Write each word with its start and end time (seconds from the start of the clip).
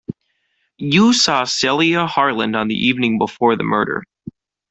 You 0.79 1.13
saw 1.13 1.43
Celia 1.43 2.07
Harland 2.07 2.55
on 2.55 2.67
the 2.69 2.87
evening 2.87 3.19
before 3.19 3.55
the 3.55 3.61
murder. 3.63 4.01